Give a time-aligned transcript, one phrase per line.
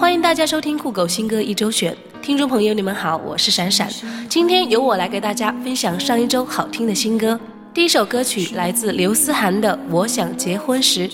[0.00, 3.86] 欢迎大家收听酷狗新歌一周选，听众朋友你们好，我是闪闪，
[4.30, 7.38] 今天由我来给大家分享上一周好听的新歌。
[7.72, 11.08] 第一首歌曲来自刘思涵的《我想结婚时》。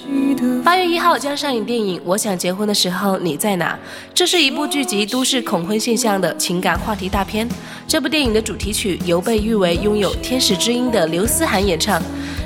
[0.62, 3.74] 八月一号将上映电影《我想结婚的时候你在哪》，
[4.14, 7.46] 这是一部聚集都市恐婚现象的情感话题大片。
[7.86, 12.02] 这部电影的主题曲由被誉为拥有天使之音的刘思涵演唱。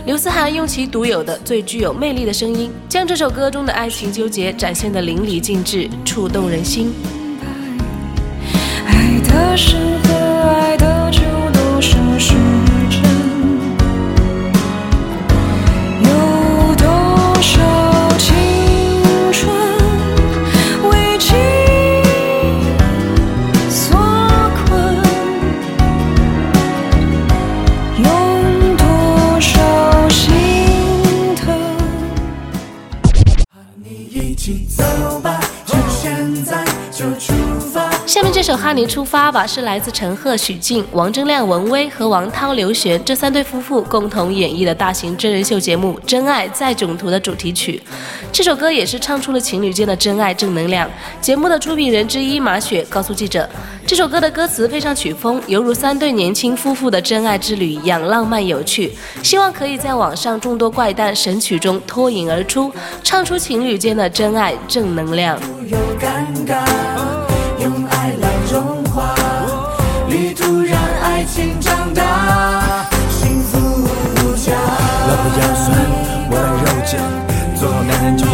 [0.07, 6.93] 刘思涵用其独有的、最具有魅力的声音，将这首歌中的爱情纠结展现得淋漓尽致，触动人心。
[8.87, 10.00] 爱的深
[38.71, 47.83] 哈尼出发吧》是来自陈赫、许婧、王铮亮、文威和王涛、刘璇这三对夫妇共同演绎的大型真人秀节目《真爱在囧途》的主题曲。
[48.31, 50.89] 这首歌也是唱出了情侣间的真爱正能量。
[51.21, 53.51] 节目的出品人之一马雪告诉记者，
[53.85, 58.93] 这首歌的歌词配上曲风，犹如三对年轻夫妇的真爱之旅一样浪漫有趣。
[59.21, 65.37] 希望可以在网上众多怪诞神曲中脱颖而出，唱出情侣间的真爱正能量。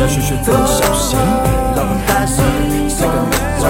[0.06, 1.19] 要学学怎么小心。
[1.75, 2.44] 老婆大声，
[2.89, 3.67] 是个女儿，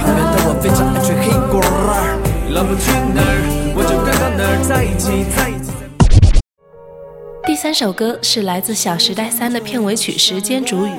[0.00, 2.18] 旁边的我非常爱吹黑锅儿。
[2.50, 5.70] 老婆去哪儿，我就跟到哪儿，在一起，在一起。
[7.44, 10.90] 第三首歌是来自《小时代三》的片尾曲《时间煮雨》。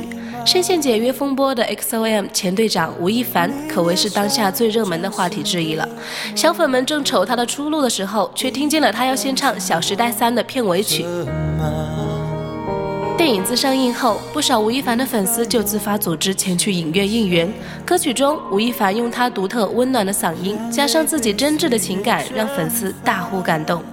[0.45, 5.85] 深陷解约风波的 XOM 前队长吴亦凡，可谓是当下最热门的话题之一了。
[6.33, 11.05] 小粉们正瞅他的出路的时候，却听见了他要先唱《小时代三》的片尾曲。
[13.17, 17.51] 电影自上映后，不少吴亦凡的粉丝就自发组织前去影院应援。
[17.83, 23.83] 歌曲中，吴亦凡用他独特温暖的嗓音，加上自己真挚的情感，让粉丝大呼感动。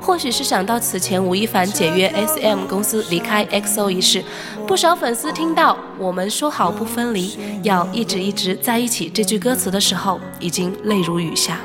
[0.00, 4.24] 或许是想到此前吴亦凡解约 SM 公司离开 XO 一事，
[4.66, 11.60] 不少粉丝听到“我们说好不分离，要一直一直在一起”这句歌词的时候，已经泪如雨下。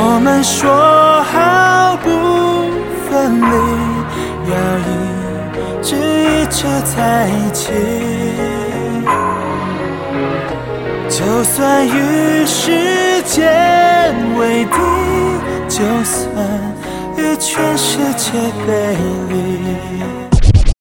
[0.00, 2.47] 我们说好不
[3.18, 3.46] 分离，
[4.48, 6.62] 要一直一直
[6.94, 7.72] 在一起。
[11.08, 14.78] 就算与时间为敌，
[15.68, 16.22] 就算
[17.16, 18.30] 与全世界
[18.64, 18.96] 背
[19.28, 19.34] 离。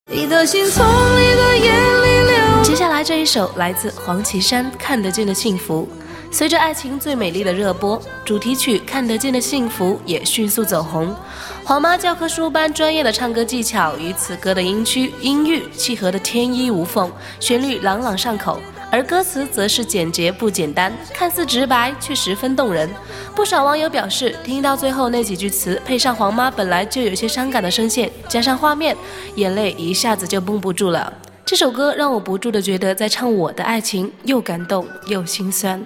[0.05, 2.63] 你的心从你的眼里流。
[2.63, 5.89] 接下来这一首来自黄绮珊《看得见的幸福》，
[6.29, 11.15] 随着《爱情最美丽》的热播，主题曲《看得见的幸福》也迅速走红。
[11.63, 18.59] 黄妈教科书般专业的唱歌技巧与此歌的音区音域契合的天衣无缝，旋律朗朗上口。
[18.89, 22.89] 而歌词则是简洁不简单，看似直白却十分动人。
[23.35, 28.95] 不少网友表示，听到最后那几句词，配上黄妈本来就有些伤感的声线，加上画面，
[29.35, 31.11] 眼泪一下子就绷不住了。
[31.45, 35.83] 这首歌让我不住的觉得在唱我的爱情，又感动又心酸。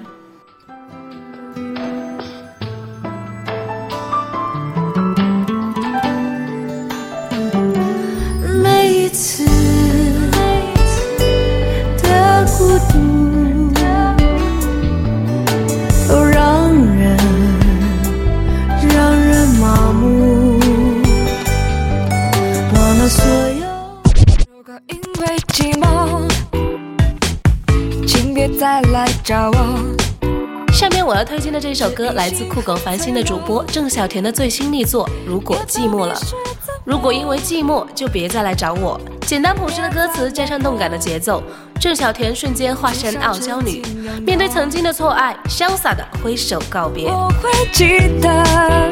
[29.24, 29.68] 找我。
[30.74, 36.16] 下面我要推荐的这首歌来自酷狗繁星的主播郑小田的最新力作《如果寂寞了》。
[36.84, 39.00] 如果因为寂寞，就别再来找我。
[39.28, 41.44] 简单朴实的歌词加上动感的节奏，
[41.80, 43.84] 郑小田瞬间化身傲娇女，
[44.26, 47.08] 面对曾经的错爱，潇洒的挥手告别。
[47.08, 48.92] 我会记得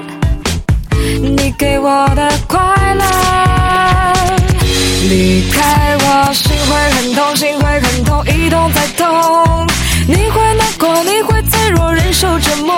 [1.22, 2.60] 你给我的快
[2.94, 3.04] 乐。
[5.10, 8.50] 离开我，心会很痛，心会很痛，一
[10.10, 12.74] 你会难过你会脆弱忍受折磨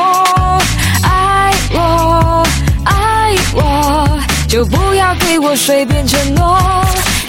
[1.01, 2.43] 爱我
[2.83, 4.19] 爱我
[4.49, 6.59] 就不要给我随便承诺。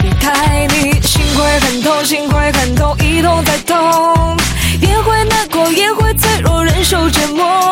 [0.03, 4.37] 离开你心会很痛心会很痛一痛再痛。
[4.81, 7.72] 也会难过也会脆弱忍受折磨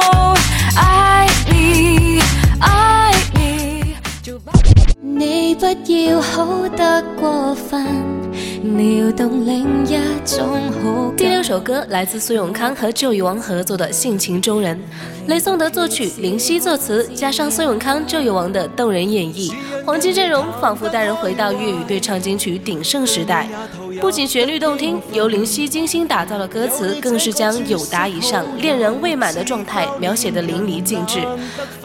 [5.70, 7.86] 要好得过分，
[11.16, 14.76] 第六首歌来自苏永康和旧遗王合作的《性情中人》，
[15.28, 19.52] 雷颂德作曲，林夕作词，加上苏永康、旧遗王的动人演绎，
[19.86, 23.48] 黄金阵容仿佛带人回到粤语对唱金曲鼎盛时代。
[24.00, 31.20] 不仅旋律动听，由林夕精心打造的歌词更是将有达以上、恋人未满的状态描写得淋漓尽致。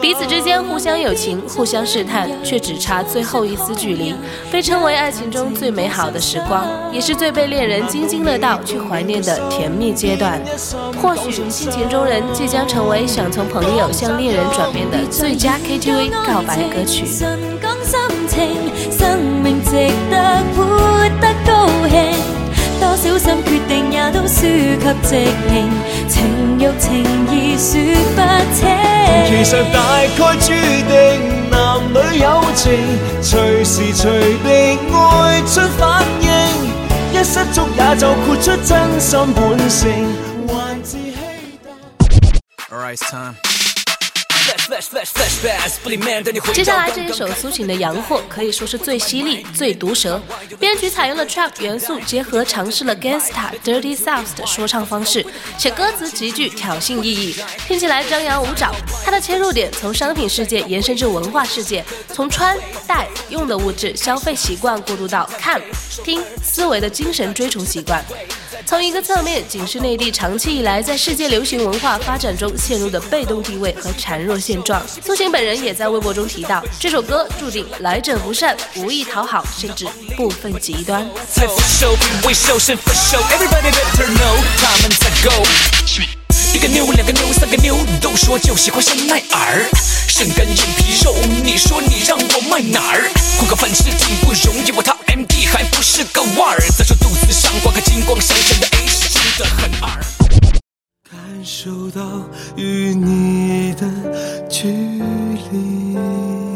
[0.00, 4.14] 彼此之间互相有情，互相试探，却只差最后一丝距离，
[4.50, 10.40] 被称为爱情中最美好的时光，也是最被恋人津津乐道去怀念的甜蜜阶段。
[11.00, 17.04] 或许性情中人即将成为想从朋友向恋人转变的最佳 KTV 告白歌曲。
[17.66, 17.98] 纯讲心
[18.28, 18.36] 情，
[18.96, 19.70] 生命值
[20.08, 20.14] 得
[20.54, 20.62] 活
[21.20, 21.96] 得高兴。
[22.78, 25.08] 多小心决定也都輸給直
[25.48, 25.50] 情，
[26.08, 26.14] 情
[26.60, 27.02] 欲情
[27.32, 27.80] 意說
[28.14, 28.20] 不
[28.54, 28.60] 清。
[29.26, 30.46] 其實大概注
[30.86, 30.94] 定
[31.50, 31.56] 男
[31.90, 32.64] 女友情，
[33.20, 34.04] 隨時隨
[34.44, 34.46] 地
[34.92, 36.28] 愛出反應，
[37.12, 40.14] 一失足也就豁出真心本性，
[40.46, 41.16] 還自欺
[46.52, 50.20] 接下来这一首苏醒的洋货可以说是最犀利、最毒舌。
[50.58, 55.24] 编曲采用了 trap 元素，结合尝试了 gangsta dirty south 的说唱方式，
[55.58, 57.36] 且歌词极具挑衅意义，
[57.66, 58.70] 听起来张牙舞爪。
[59.04, 62.56] 它的切入点从商品世界延伸至文化世界，从穿
[62.86, 65.60] 戴用的物质消费习惯过渡到看、
[66.04, 68.04] 听思维的精神追逐习惯。
[68.64, 74.82] 从一个侧面警示内地长期以来在世界流行文化发展中陷入的被动地位和孱弱现状。
[75.04, 79.86] 苏醒本人也在微博中提到，这首歌注定来者不善，无意讨好，甚至
[80.16, 81.06] 部分极端。
[86.56, 89.68] 一个妞，两个妞，三个妞，都说就喜欢香奈儿，
[90.08, 91.14] 身干硬皮肉，
[91.44, 93.10] 你说你让我卖哪儿？
[93.38, 96.58] 混个饭吃挺不容易，我他 MD 还不是个腕儿。
[96.78, 100.02] 再说肚子上挂个金光闪闪的 H，真的很二。
[101.10, 102.00] 感受到
[102.56, 103.86] 与你的
[104.48, 105.98] 距离。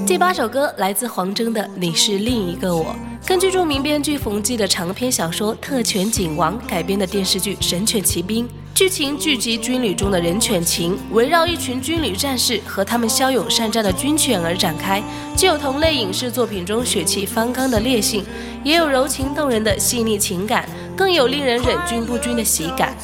[0.06, 2.96] 第八首歌来自黄征的《你是另一个我》，
[3.30, 8.44] 根据著名编剧冯骥的长篇小说《特权警王》改编的电视剧《神犬奇兵》，
[8.74, 15.00] 剧情聚集军旅中的人犬情，围绕一群军旅战士和他们骁勇善战的军犬而展开，
[15.36, 18.24] 既有同类影视作品中血气方刚的烈性，
[18.64, 22.96] 也有柔情动人的细腻情感，更有令人忍俊不禁的喜感。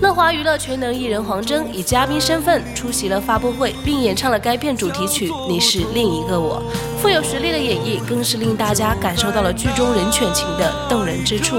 [0.00, 6.62] 乐华娱乐全能艺人黄征以嘉宾身份出席了发布会，并演唱了该片主题曲《你是另一个我》，
[7.02, 11.58] 富有实力的演绎更是令大家感受到了剧中人犬情的动人之处。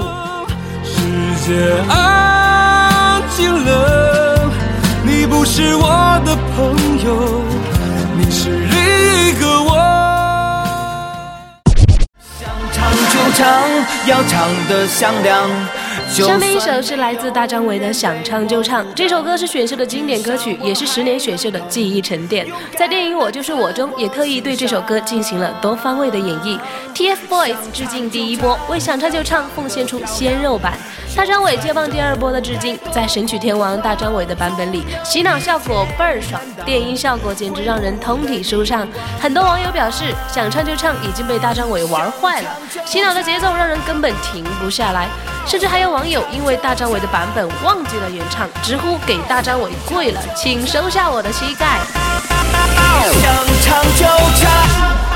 [0.84, 4.50] 世界安静了，
[5.04, 6.74] 你不是我的朋
[7.04, 7.42] 友，
[8.18, 9.76] 你是另一个我。
[12.40, 13.46] 想唱就唱，
[14.08, 15.48] 要唱得响亮。
[16.14, 22.46] 就下面一首是来自大张伟的《想唱就唱》，这首歌是选秀的经典歌曲，也是十年选秀的记忆沉淀。
[22.76, 26.58] 在电影《我就是我》中，也特意对这首歌进行了多方位的演绎。
[26.94, 30.78] TFBOYS 致敬第一波，为《想唱就唱》奉献出鲜肉版。
[31.14, 38.88] 大张伟接棒第二波的致敬，在神曲天王大张伟的版本里，洗脑效果倍儿爽，电音效果简直让人通体舒畅。
[39.20, 40.04] 很多网友表示，
[40.34, 42.50] 《想唱就唱》已经被大张伟玩坏了，
[42.84, 45.06] 洗脑的节奏让人根本停不下来。
[45.46, 51.78] 甚至还有网友因为大张伟的版本忘记了原唱，直呼给大张伟跪了，请收下我的膝盖。
[53.20, 54.06] 想唱就
[54.40, 55.11] 唱。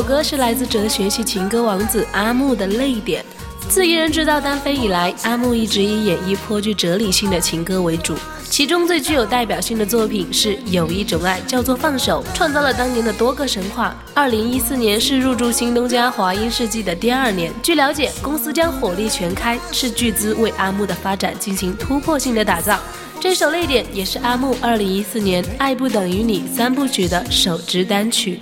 [0.00, 3.22] 首歌是来自哲学系情歌王子阿木的《泪点》。
[3.68, 8.16] 自一人制造单飞以来，阿木一直以演绎颇具哲理性的情歌为主。
[8.48, 13.94] 其中最具有代表性的作品是《有一种爱叫做放手》，创造了当年的多个神话。
[14.14, 22.80] 二零一四年是入驻新东家华音世纪的第二年，据了解，公司将火力全开，斥巨资为阿木的发展进行突破性的打造。
[23.20, 28.40] 这首《泪点》也是阿木二零一四年《爱不等于你》三部曲的首支单曲。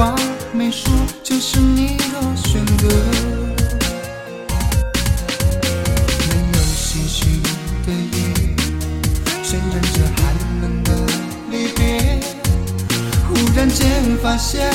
[0.00, 0.14] 话
[0.50, 0.90] 没说
[1.22, 2.88] 就是你的选择。
[6.26, 7.42] 没有星星
[7.84, 8.56] 的夜
[9.44, 10.22] 渲染着寒
[10.62, 10.90] 冷的
[11.50, 12.18] 离别。
[13.28, 14.72] 忽然间发现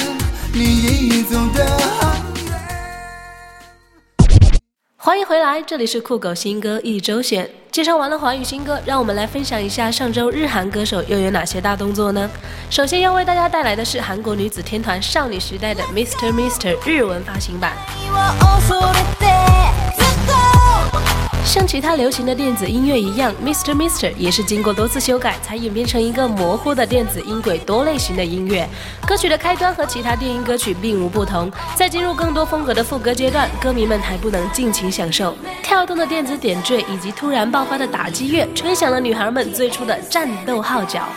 [0.54, 1.66] 你已走得
[2.00, 2.15] 好
[5.06, 7.48] 欢迎回来，这里是酷狗新歌一周选。
[7.72, 12.28] 介绍完了华语新歌，让我们来分享一下上周日韩歌手又有哪些大动作呢？
[12.72, 17.74] 首先要为大家带来的是韩国女子天团少女时代的 Mister Mister 日文发行版。
[21.56, 23.74] 像其他流行的电子音乐一样，Mr.
[23.74, 24.14] Mr.
[24.18, 28.68] 也是经过多次修改才演变成一个模糊的电子音轨多类型的音乐。
[29.08, 35.34] 歌曲的开端和其他电音歌曲并无不同，在进入更多风格的副歌阶段，歌迷们还不能尽情享受
[35.64, 41.08] 跳动的电子点缀以及突然爆发的打击乐，吹响了女孩们最初的战斗号角。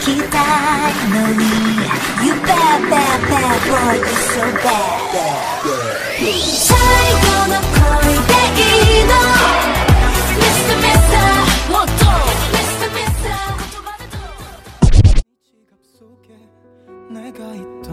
[0.00, 1.42] 기다리노니
[2.22, 3.20] You bad bad
[6.66, 9.12] 차이가 나 거의 대이너
[10.36, 10.68] Mr.
[15.44, 16.26] 지갑 속에
[17.10, 17.86] 내가 있던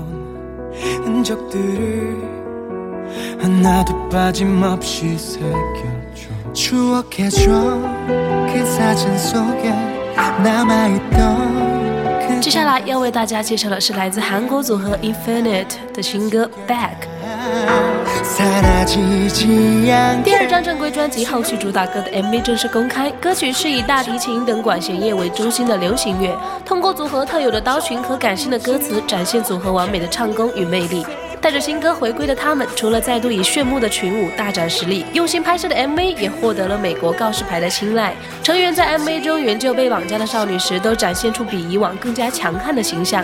[1.06, 2.36] 흔적들을
[3.42, 7.52] 하나도 빠짐없이 새겨줘 추억해줘
[8.52, 9.96] 그 사진 속에
[10.44, 11.45] 남아있던
[12.46, 16.92] 接下来要为大家介绍的是来自韩国组合 Infinite 的新歌《Back》。
[20.24, 31.04] 第二张正规专辑后续主打歌的 MV 正式公开，歌曲是以大提琴等管弦乐为中心的流行乐，通过组合特有的刀群和感性的歌词，展现组合完美的唱功与魅力。
[31.46, 38.16] 带着新歌回归的他们，除了再度以炫目的群舞大展实力，用心拍摄的 MV 也获得了美国告示牌的青睐。
[38.42, 43.24] 成员在 MV 中援救被绑架的少女时，都展现出比以往更加强悍的形象。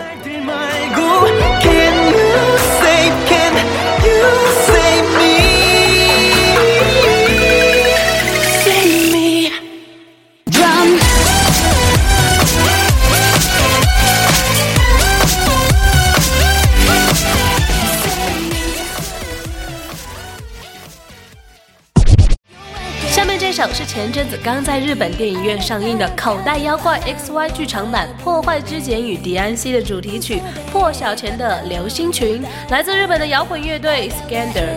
[24.38, 30.36] 刚在日本电影院上映的《口袋妖怪 XY》剧场版《破坏之茧与迪安西》的主题曲
[30.70, 34.76] 《破晓前的流星群》，来自日本的摇滚乐队 Scander。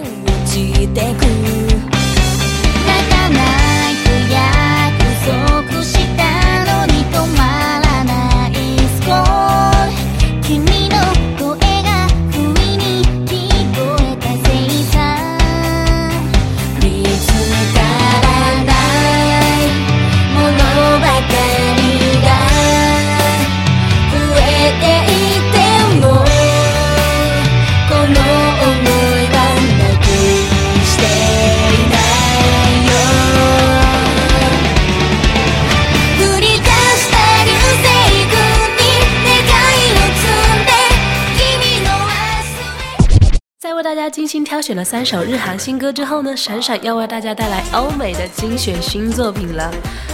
[44.09, 49.71] 精心挑选了三首日韩新歌之后呢，闪闪要为大家带来欧美的精选新作品了。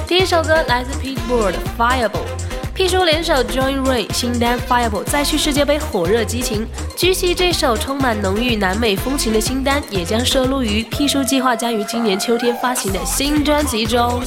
[0.08, 2.51] 第一首歌来自 Pitbull 的 Fireball。
[2.82, 6.66] P 叔联手 Join Ray 新单 Fireball 再续世界杯火热激情。
[6.98, 14.24] 据悉，这首充满浓郁南美风情的新单也将收录于 P 叔计划将于今年秋天发行的新专辑中。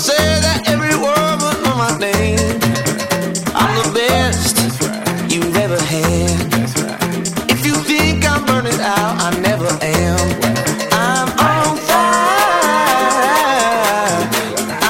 [0.00, 2.40] But I think
[3.54, 4.56] I'm the best
[5.30, 6.52] you never have
[7.50, 10.18] If you think I'm burning out I never am.
[10.92, 11.24] I
[11.68, 12.20] on fire.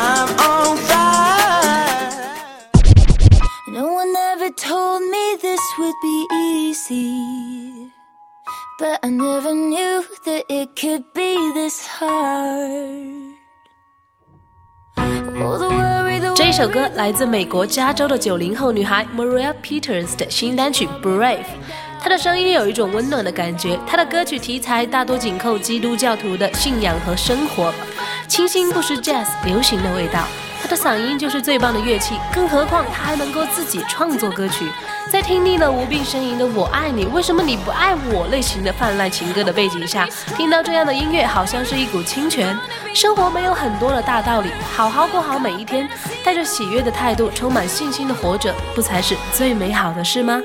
[0.07, 2.25] I'm on fire.
[3.69, 7.91] No one ever told me this would be easy
[8.79, 13.30] But I never knew that it could be this hard.
[16.35, 21.37] 这一首歌来自美国加州的九零后女孩 Maria Peters 的新单曲《Brave》。
[21.99, 27.73] 她的声音有一种温暖的感觉，她的歌曲题材大多紧扣基督教徒的信仰和生活，
[28.29, 30.27] 清新不失 jazz 流行的味道。
[30.63, 34.67] 她的嗓音就是最棒的乐器，更何况她还能够自己创作歌曲。
[35.11, 42.57] 在听腻了无病呻吟的“我爱你，为什么你不爱我”类型的泛滥情歌的背景下，听到这样的音乐，好像是一股清泉。
[42.95, 45.89] 生活没有很多的大道理，好好过好每一天，
[46.23, 50.41] 带着喜悦的态度，充满信心的活着，不才是最美好的事吗？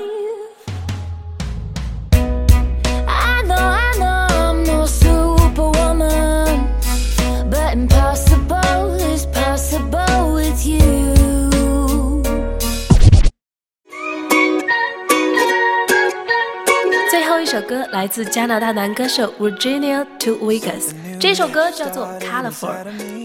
[18.06, 20.94] 来自加拿大男歌手 Virginia To Vegas。
[21.18, 22.72] 这首歌叫做 Colorful，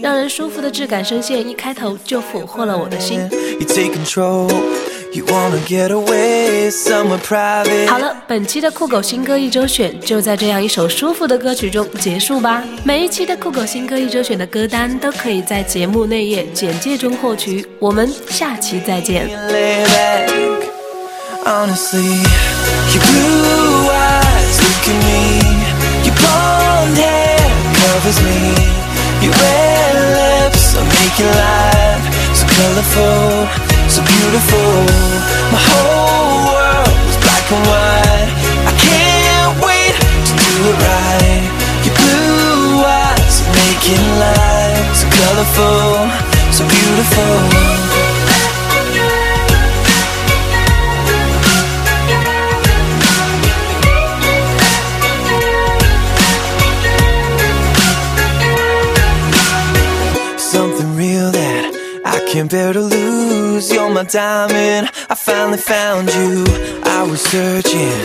[0.02, 3.20] 让人舒服的质感声线一开头就俘获了我的心。
[5.14, 5.28] You.
[5.28, 5.28] You.
[7.86, 12.64] 好了，本期的酷狗新歌一周选就在这样一首舒服的歌曲中结束吧。
[12.82, 17.64] 每一期的酷狗新歌一周选的歌单都可以在节目内页简介中获取。
[17.78, 19.30] 我们下期再见。
[21.44, 22.22] Honestly,
[23.00, 23.81] blue
[26.82, 27.38] blonde hair
[27.78, 28.54] covers me.
[29.22, 33.46] Your red lips are making life so colorful,
[33.88, 34.74] so beautiful.
[35.54, 38.30] My whole world is black and white.
[38.66, 39.94] I can't wait
[40.26, 41.44] to do it right.
[41.86, 46.10] Your blue eyes are making life so colorful,
[46.50, 47.51] so beautiful.
[62.52, 63.72] To lose.
[63.72, 64.90] You're my diamond.
[65.08, 66.44] I finally found you.
[66.84, 67.96] I was searching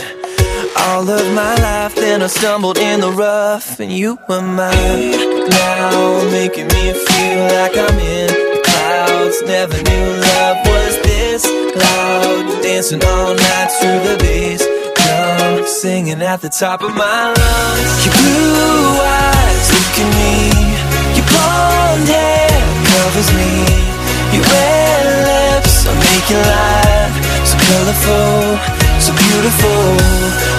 [0.77, 5.49] all of my life, then I stumbled in the rough, and you were mine.
[5.49, 9.41] Now making me feel like I'm in the clouds.
[9.41, 11.43] Never knew love was this
[11.75, 12.63] loud.
[12.63, 14.63] Dancing all night through the bass.
[15.81, 18.05] Singing at the top of my lungs.
[18.05, 20.35] Your blue eyes look at me.
[21.17, 23.96] Your blonde hair covers me.
[24.51, 27.15] Red lips are making life
[27.47, 28.59] so colorful,
[28.99, 29.83] so beautiful.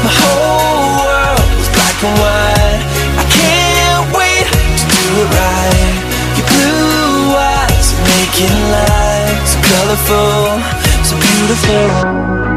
[0.04, 2.82] My whole world is black and white.
[3.22, 4.46] I can't wait
[4.80, 5.94] to do it right.
[6.36, 10.62] Your blue eyes are making life so colorful,
[11.04, 12.47] so beautiful.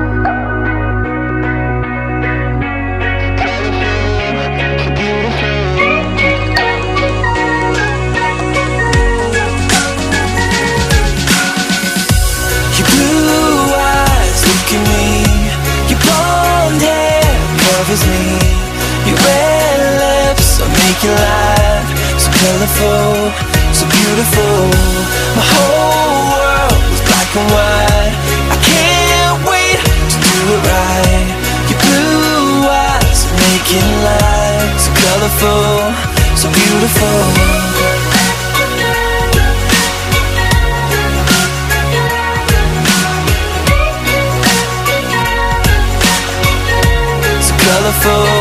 [19.08, 21.90] Your red lips are making life
[22.22, 23.32] so colorful,
[23.74, 24.58] so beautiful.
[25.38, 28.16] My whole world is black and white.
[28.54, 29.80] I can't wait
[30.12, 31.28] to do it right.
[31.70, 35.94] Your blue eyes are making life so colorful,
[36.38, 37.18] so beautiful.
[47.42, 48.41] so colorful, so